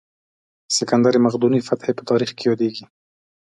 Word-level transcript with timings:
د 0.67 0.69
سکندر 0.77 1.13
مقدوني 1.25 1.59
فتحې 1.67 1.91
په 1.95 2.03
تاریخ 2.09 2.29
کې 2.37 2.45
یادېږي. 2.49 2.85